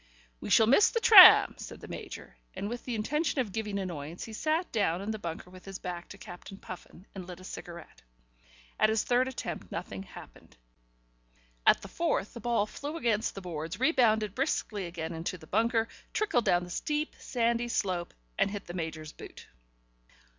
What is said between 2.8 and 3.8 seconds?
the intention of giving